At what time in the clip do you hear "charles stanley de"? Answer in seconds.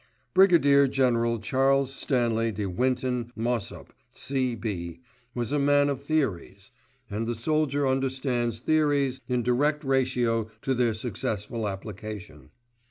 1.37-2.65